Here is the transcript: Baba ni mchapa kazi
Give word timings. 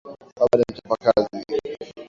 Baba 0.37 0.55
ni 0.57 0.63
mchapa 0.71 0.95
kazi 0.97 1.45